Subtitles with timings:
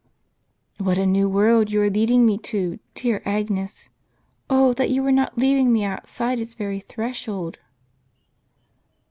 [0.79, 3.89] ""What a new world you are leading me to, dear Agnes!
[4.49, 7.59] Oh, that you were not leaving me outside its very threshold